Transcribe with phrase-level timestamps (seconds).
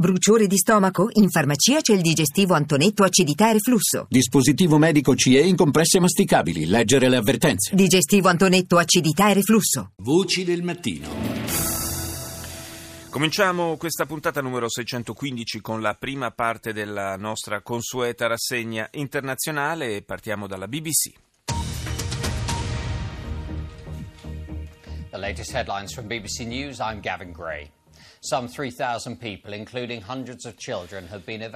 [0.00, 1.10] Bruciore di stomaco?
[1.16, 4.06] In farmacia c'è il digestivo Antonetto acidità e reflusso.
[4.08, 6.64] Dispositivo medico CE in compresse masticabili.
[6.64, 7.74] Leggere le avvertenze.
[7.74, 9.92] Digestivo Antonetto acidità e reflusso.
[9.96, 11.06] Voci del mattino.
[13.10, 20.00] Cominciamo questa puntata numero 615 con la prima parte della nostra consueta rassegna internazionale e
[20.00, 21.12] partiamo dalla BBC.
[25.10, 27.70] The latest headlines from BBC News, I'm Gavin Gray.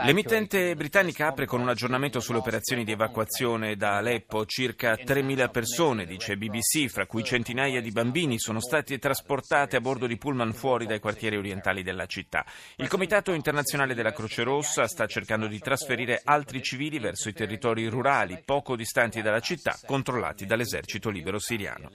[0.03, 4.47] L'emittente britannica apre con un aggiornamento sulle operazioni di evacuazione da Aleppo.
[4.47, 10.07] Circa 3.000 persone, dice BBC, fra cui centinaia di bambini, sono state trasportate a bordo
[10.07, 12.47] di pullman fuori dai quartieri orientali della città.
[12.77, 17.87] Il Comitato internazionale della Croce Rossa sta cercando di trasferire altri civili verso i territori
[17.89, 21.91] rurali poco distanti dalla città, controllati dall'esercito libero siriano.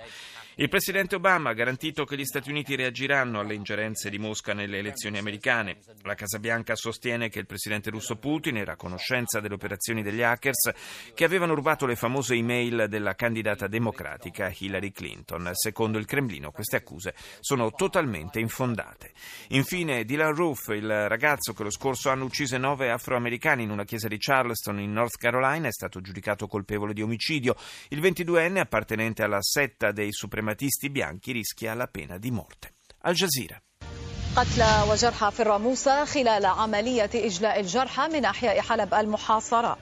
[0.55, 4.80] Il presidente Obama ha garantito che gli Stati Uniti reagiranno alle ingerenze di Mosca nelle
[4.80, 5.77] elezioni americane.
[6.02, 10.22] La Casa Bianca sostiene che il presidente russo Putin era a conoscenza delle operazioni degli
[10.22, 10.72] hackers
[11.14, 15.50] che avevano rubato le famose email della candidata democratica Hillary Clinton.
[15.53, 19.14] Secondo il Cremlino queste accuse sono totalmente infondate.
[19.50, 24.09] Infine Dylan Roof, il ragazzo che lo scorso anno uccise nove afroamericani in una chiesa
[24.09, 27.55] di Charleston in North Carolina, è stato giudicato colpevole di omicidio.
[27.89, 32.75] Il 22enne, appartenente alla setta dei suprematisti suprematisti bianchi rischia la pena di morte.
[33.03, 33.61] Al Jazeera.
[34.36, 39.78] قتلى وجرحى في الراموسة خلال عملية إجلاء الجرحى من أحياء حلب المحاصرة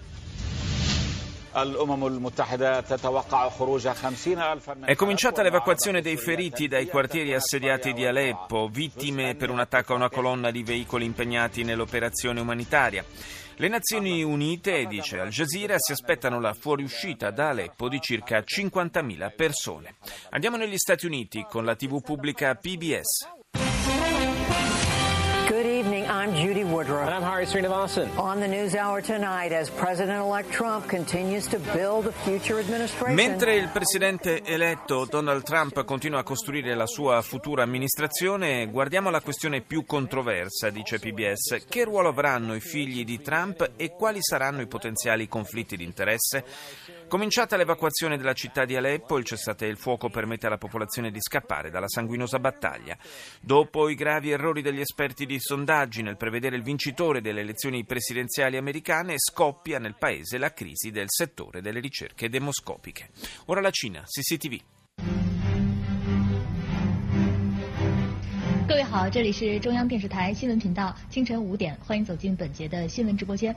[4.84, 9.96] è cominciata l'evacuazione dei feriti dai quartieri assediati di Aleppo, vittime per un attacco a
[9.96, 13.04] una colonna di veicoli impegnati nell'operazione umanitaria.
[13.59, 19.33] Le Nazioni Unite, dice Al Jazeera, si aspettano la fuoriuscita da Aleppo di circa 50.000
[19.35, 19.95] persone.
[20.29, 24.36] Andiamo negli Stati Uniti con la TV pubblica PBS.
[26.09, 27.05] I'm Judy Woodruff.
[27.05, 28.17] And I'm Hari Srinivasan.
[28.17, 33.13] On the News Hour tonight, as President-elect Trump continues to build the future administration.
[33.13, 39.19] Mentre il presidente eletto Donald Trump continua a costruire la sua futura amministrazione, guardiamo la
[39.19, 41.65] questione più controversa, dice PBS.
[41.67, 46.45] Che ruolo avranno i figli di Trump e quali saranno i potenziali conflitti di interesse?
[47.08, 51.70] Cominciata l'evacuazione della città di Aleppo, il cessate il fuoco permette alla popolazione di scappare
[51.70, 52.96] dalla sanguinosa battaglia.
[53.40, 58.56] Dopo i gravi errori degli esperti di sondaggi nel prevedere il vincitore delle elezioni presidenziali
[58.56, 63.10] americane, scoppia nel paese la crisi del settore delle ricerche demoscopiche.
[63.46, 64.60] Ora la Cina, CCTV.
[68.66, 73.54] 各位好，这里是中央电视台新闻频道，清晨五点，欢迎走进本节的新闻直播间。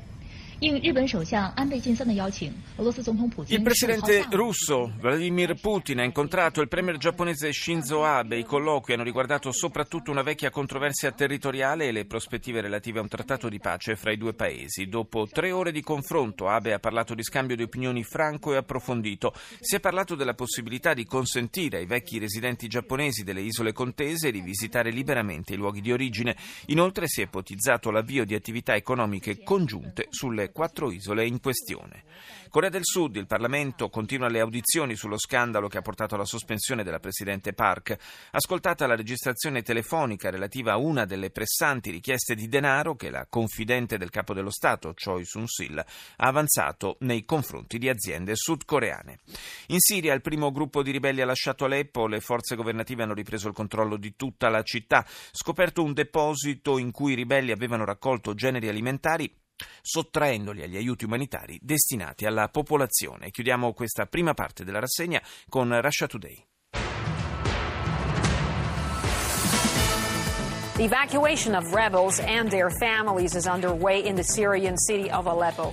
[3.46, 8.36] Il presidente russo Vladimir Putin ha incontrato il premier giapponese Shinzo Abe.
[8.36, 13.08] I colloqui hanno riguardato soprattutto una vecchia controversia territoriale e le prospettive relative a un
[13.08, 14.86] trattato di pace fra i due paesi.
[14.86, 19.32] Dopo tre ore di confronto, Abe ha parlato di scambio di opinioni franco e approfondito.
[19.60, 24.42] Si è parlato della possibilità di consentire ai vecchi residenti giapponesi delle isole contese di
[24.42, 26.36] visitare liberamente i luoghi di origine.
[26.66, 32.04] Inoltre si è ipotizzato l'avvio di attività economiche congiunte sulle quattro isole in questione.
[32.50, 36.82] Corea del Sud, il Parlamento continua le audizioni sullo scandalo che ha portato alla sospensione
[36.82, 37.96] della Presidente Park.
[38.32, 43.98] Ascoltata la registrazione telefonica relativa a una delle pressanti richieste di denaro che la confidente
[43.98, 49.20] del capo dello Stato, Choi Soon-sil, ha avanzato nei confronti di aziende sudcoreane.
[49.68, 53.46] In Siria il primo gruppo di ribelli ha lasciato Aleppo, le forze governative hanno ripreso
[53.46, 58.34] il controllo di tutta la città, scoperto un deposito in cui i ribelli avevano raccolto
[58.34, 59.32] generi alimentari
[59.82, 63.30] sottraendoli agli aiuti umanitari destinati alla popolazione.
[63.30, 66.49] Chiudiamo questa prima parte della rassegna con Russia Today.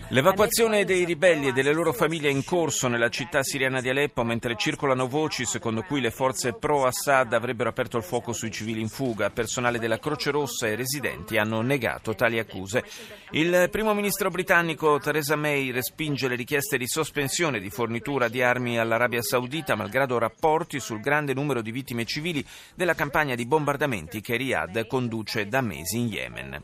[0.09, 4.25] L'evacuazione dei ribelli e delle loro famiglie è in corso nella città siriana di Aleppo
[4.25, 8.89] mentre circolano voci secondo cui le forze pro-Assad avrebbero aperto il fuoco sui civili in
[8.89, 9.29] fuga.
[9.29, 12.83] Personale della Croce Rossa e residenti hanno negato tali accuse.
[13.31, 18.77] Il primo ministro britannico Theresa May respinge le richieste di sospensione di fornitura di armi
[18.77, 22.45] all'Arabia Saudita malgrado rapporti sul grande numero di vittime civili
[22.75, 26.63] della campagna di bombardamenti che Riyadh conduce da mesi in Yemen.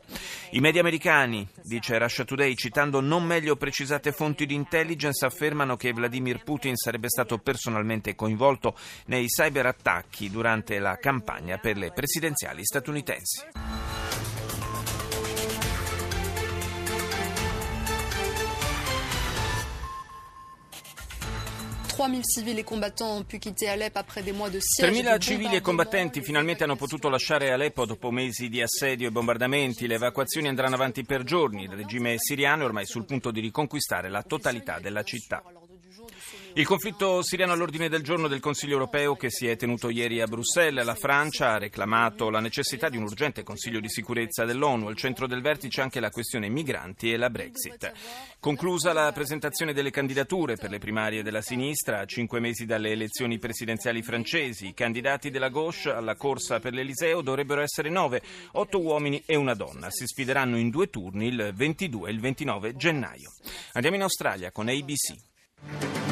[0.54, 5.94] I media americani, dice Russia Today, citando non meglio precisate fonti di intelligence, affermano che
[5.94, 8.76] Vladimir Putin sarebbe stato personalmente coinvolto
[9.06, 14.03] nei cyberattacchi durante la campagna per le presidenziali statunitensi.
[24.82, 29.86] 3.000 civili e combattenti finalmente hanno potuto lasciare Aleppo dopo mesi di assedio e bombardamenti.
[29.86, 31.64] Le evacuazioni andranno avanti per giorni.
[31.64, 35.44] Il regime siriano è ormai sul punto di riconquistare la totalità della città.
[36.56, 40.28] Il conflitto siriano all'ordine del giorno del Consiglio europeo che si è tenuto ieri a
[40.28, 40.86] Bruxelles.
[40.86, 44.86] La Francia ha reclamato la necessità di un urgente Consiglio di sicurezza dell'ONU.
[44.86, 47.92] Al centro del vertice anche la questione migranti e la Brexit.
[48.40, 53.40] Conclusa la presentazione delle candidature per le primarie della sinistra, a cinque mesi dalle elezioni
[53.40, 54.68] presidenziali francesi.
[54.68, 58.22] I candidati della gauche alla corsa per l'Eliseo dovrebbero essere nove,
[58.52, 59.90] otto uomini e una donna.
[59.90, 63.34] Si sfideranno in due turni il 22 e il 29 gennaio.
[63.72, 66.03] Andiamo in Australia con ABC.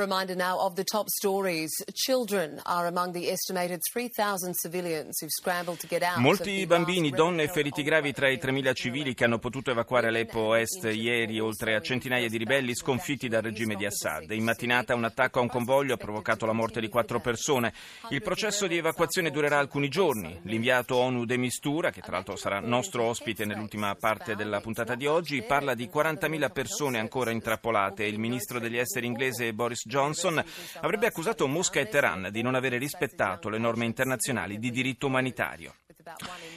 [0.00, 1.70] Reminder now of the top stories.
[1.92, 6.16] Children are among the estimated 3,000 civilians who've scrambled to get out.
[6.16, 10.54] Molti bambini, donne e feriti gravi tra i 3.000 civili che hanno potuto evacuare Aleppo
[10.54, 14.30] Est ieri, oltre a centinaia di ribelli sconfitti dal regime di Assad.
[14.30, 17.72] In mattinata un attacco a un convoglio ha provocato la morte di quattro persone.
[18.10, 20.40] Il processo di evacuazione durerà alcuni giorni.
[20.44, 25.06] L'inviato ONU De Mistura, che tra l'altro sarà nostro ospite nell'ultima parte della puntata di
[25.06, 28.04] oggi, parla di 40.000 persone ancora intrappolate.
[28.04, 30.42] Il ministro degli esteri inglese Boris Boris Johnson
[30.80, 35.74] avrebbe accusato Mosca e Teheran di non avere rispettato le norme internazionali di diritto umanitario.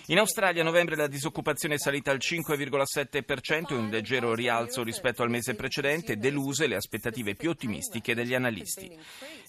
[0.08, 5.30] In Australia a novembre la disoccupazione è salita al 5,7%, un leggero rialzo rispetto al
[5.30, 8.98] mese precedente, deluse le aspettative più ottimistiche degli analisti.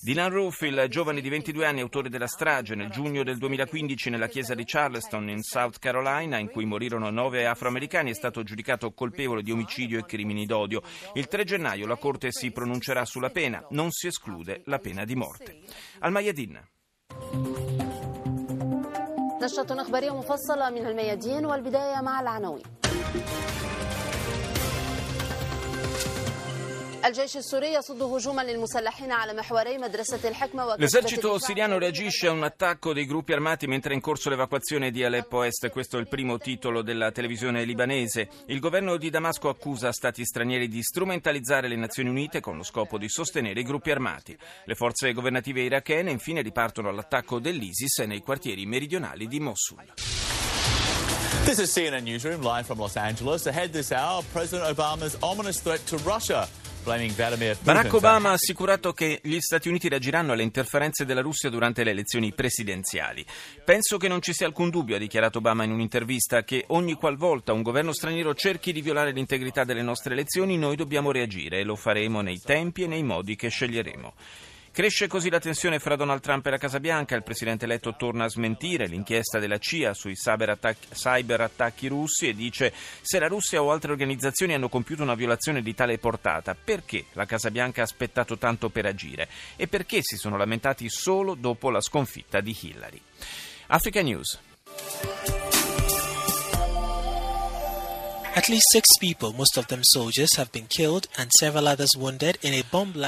[0.00, 4.28] Dylan Roof, il giovane di 22 anni autore della strage nel giugno del 2015 nella
[4.28, 9.42] chiesa di Charleston in South Carolina, in cui morirono nove afroamericani, è stato giudicato colpevole
[9.42, 10.82] di omicidio e crimini d'odio.
[11.14, 15.14] Il 3 gennaio la Corte si pronuncerà sulla pena, non si esclude la pena di
[15.14, 15.60] morte.
[16.00, 16.60] Al Mayadin.
[19.44, 22.62] نشرة إخبارية مفصلة من الميادين والبداية مع العناوين.
[30.78, 35.04] L'esercito siriano reagisce a un attacco dei gruppi armati mentre è in corso l'evacuazione di
[35.04, 35.68] Aleppo Est.
[35.68, 38.28] Questo è il primo titolo della televisione libanese.
[38.46, 42.96] Il governo di Damasco accusa stati stranieri di strumentalizzare le Nazioni Unite con lo scopo
[42.96, 44.34] di sostenere i gruppi armati.
[44.64, 49.92] Le forze governative irachene infine ripartono all'attacco dell'ISIS nei quartieri meridionali di Mosul.
[51.44, 53.46] This is CNN Newsroom live from Los Angeles.
[53.46, 56.48] Ahead this hour, President Obama's ominous threat to Russia.
[57.62, 61.90] Barack Obama ha assicurato che gli Stati Uniti reagiranno alle interferenze della Russia durante le
[61.90, 63.24] elezioni presidenziali.
[63.64, 67.52] Penso che non ci sia alcun dubbio, ha dichiarato Obama in un'intervista, che ogni qualvolta
[67.52, 71.74] un governo straniero cerchi di violare l'integrità delle nostre elezioni, noi dobbiamo reagire e lo
[71.74, 74.12] faremo nei tempi e nei modi che sceglieremo.
[74.74, 77.14] Cresce così la tensione fra Donald Trump e la Casa Bianca.
[77.14, 83.20] Il presidente eletto torna a smentire l'inchiesta della CIA sui cyberattacchi russi e dice se
[83.20, 87.52] la Russia o altre organizzazioni hanno compiuto una violazione di tale portata, perché la Casa
[87.52, 89.28] Bianca ha aspettato tanto per agire?
[89.54, 93.00] E perché si sono lamentati solo dopo la sconfitta di Hillary?
[93.68, 94.40] Africa News.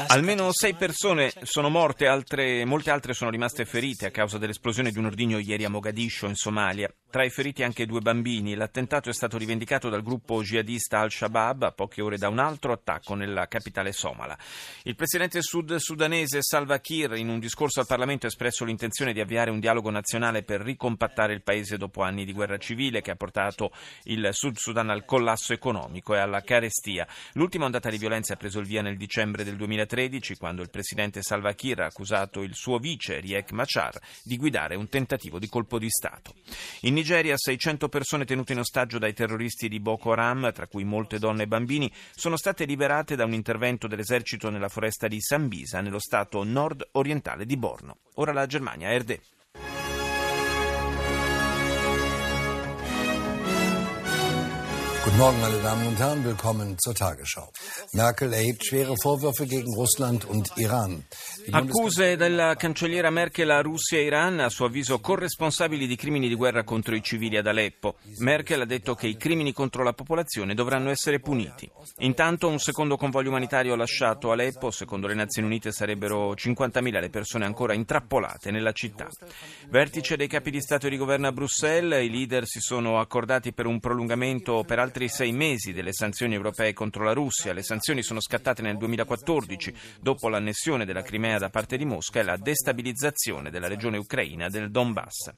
[0.06, 4.98] Almeno sei persone sono morte, altre, molte altre sono rimaste ferite a causa dell'esplosione di
[4.98, 6.88] un ordigno ieri a Mogadiscio, in Somalia.
[7.16, 8.54] Tra i feriti anche due bambini.
[8.54, 13.14] L'attentato è stato rivendicato dal gruppo jihadista Al-Shabaab a poche ore da un altro attacco
[13.14, 14.36] nella capitale somala.
[14.82, 19.50] Il presidente sud-sudanese Salva Kiir in un discorso al Parlamento ha espresso l'intenzione di avviare
[19.50, 23.70] un dialogo nazionale per ricompattare il paese dopo anni di guerra civile che ha portato
[24.02, 27.08] il Sud Sudan al collasso economico e alla carestia.
[27.32, 31.22] L'ultima ondata di violenza ha preso il via nel dicembre del 2013 quando il presidente
[31.22, 35.78] Salva Kiir ha accusato il suo vice Riek Machar di guidare un tentativo di colpo
[35.78, 36.34] di Stato.
[36.82, 41.20] In Nigeria 600 persone tenute in ostaggio dai terroristi di Boko Haram, tra cui molte
[41.20, 46.00] donne e bambini, sono state liberate da un intervento dell'esercito nella foresta di Sambisa, nello
[46.00, 47.98] stato nord-orientale di Borno.
[48.14, 49.20] Ora la Germania, Erde.
[55.06, 56.24] Guten Morgen, meine Damen und Herren.
[56.24, 57.48] Willkommen zur Tagesschau.
[57.92, 61.04] Merkel erhebt schwere Vorwürfe gegen Russland und Iran.
[61.52, 66.34] Accuse della cancelliera Merkel a Russia e Iran, a suo avviso corresponsabili di crimini di
[66.34, 67.98] guerra contro i civili ad Aleppo.
[68.18, 71.70] Merkel ha detto che i crimini contro la popolazione dovranno essere puniti.
[71.98, 77.10] Intanto un secondo convoglio umanitario ha lasciato Aleppo, secondo le Nazioni Unite sarebbero 50.000 le
[77.10, 79.06] persone ancora intrappolate nella città.
[79.68, 83.52] Vertice dei capi di Stato e di governo a Bruxelles, i leader si sono accordati
[83.52, 87.52] per un prolungamento per altri altri sei mesi delle sanzioni europee contro la Russia.
[87.52, 92.22] Le sanzioni sono scattate nel 2014 dopo l'annessione della Crimea da parte di Mosca e
[92.22, 95.34] la destabilizzazione della regione ucraina del Donbass.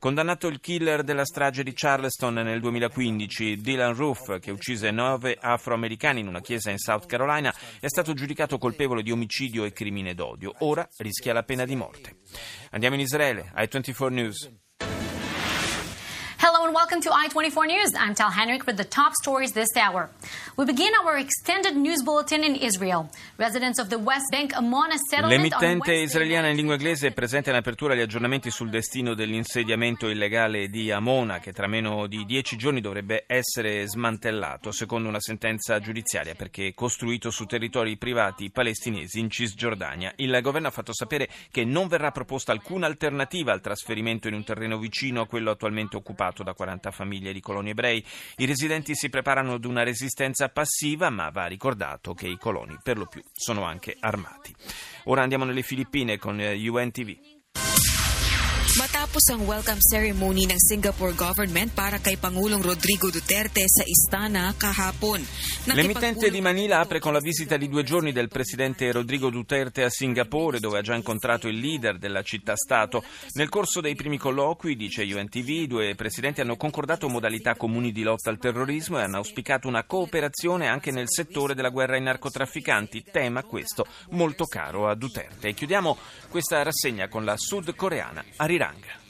[0.00, 6.18] Condannato il killer della strage di Charleston nel 2015, Dylan Roof, che uccise nove afroamericani
[6.18, 10.52] in una chiesa in South Carolina, è stato giudicato colpevole di omicidio e crimine d'odio.
[10.60, 12.16] Ora rischia la pena di morte.
[12.70, 14.64] Andiamo in Israele, ai 24 News.
[16.86, 17.94] Welcome to I-24 News.
[17.98, 20.08] I'm Tal Henrik with the top stories this hour.
[20.56, 23.10] We begin our extended news bulletin in Israel.
[23.38, 27.96] Residents of the West Bank Amona settlement L'emittente israeliana in lingua inglese presenta in apertura
[27.96, 33.24] gli aggiornamenti sul destino dell'insediamento illegale di Amona che tra meno di dieci giorni dovrebbe
[33.26, 40.12] essere smantellato secondo una sentenza giudiziaria perché costruito su territori privati palestinesi in Cisgiordania.
[40.18, 44.44] Il governo ha fatto sapere che non verrà proposta alcuna alternativa al trasferimento in un
[44.44, 48.04] terreno vicino a quello attualmente occupato da 40 famiglie di coloni ebrei.
[48.36, 52.98] I residenti si preparano ad una resistenza passiva, ma va ricordato che i coloni per
[52.98, 54.54] lo più sono anche armati.
[55.04, 57.95] Ora andiamo nelle Filippine con UNTV.
[58.76, 65.24] Matapos ang welcome ceremony ng Singapore government para kay Pangulong Rodrigo Duterte sa Istana kahapon.
[65.72, 69.88] L'emittente di Manila apre con la visita di due giorni del presidente Rodrigo Duterte a
[69.88, 73.02] Singapore, dove ha già incontrato il leader della città-stato.
[73.32, 78.02] Nel corso dei primi colloqui, dice UNTV, i due presidenti hanno concordato modalità comuni di
[78.02, 83.04] lotta al terrorismo e hanno auspicato una cooperazione anche nel settore della guerra ai narcotrafficanti,
[83.10, 85.48] tema questo molto caro a Duterte.
[85.48, 85.96] E chiudiamo
[86.28, 88.65] questa rassegna con la sudcoreana Arirang.
[88.66, 89.05] Danke.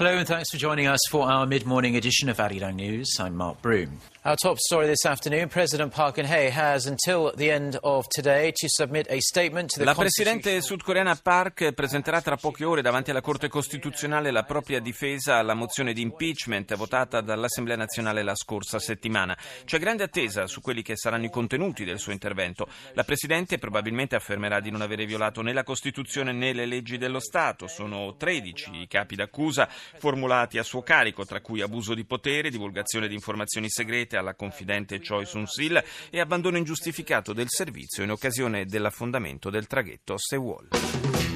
[0.00, 3.18] Hello and thanks for joining us for our mid-morning edition of Arirang News.
[3.18, 3.98] I'm Mark Broom.
[4.22, 8.68] Our top story this afternoon, President Park Geun-hye has until the end of today to
[8.68, 13.20] submit a statement to the La presidente sudcoreana Park presenterà tra poche ore davanti alla
[13.20, 19.36] Corte Costituzionale la propria difesa alla mozione di impeachment votata dall'Assemblea nazionale la scorsa settimana.
[19.64, 22.68] C'è grande attesa su quelli che saranno i contenuti del suo intervento.
[22.94, 27.20] La presidente probabilmente affermerà di non avere violato né la Costituzione né le leggi dello
[27.20, 27.68] Stato.
[27.68, 29.66] Sono 13 i capi d'accusa
[29.98, 35.00] formulati a suo carico, tra cui abuso di potere, divulgazione di informazioni segrete alla confidente
[35.00, 41.29] Choi Soon-sil e abbandono ingiustificato del servizio in occasione dell'affondamento del traghetto Sewol.